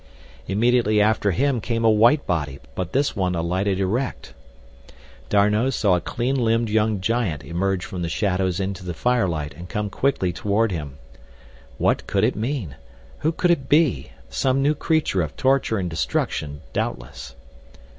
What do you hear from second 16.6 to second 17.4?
doubtless.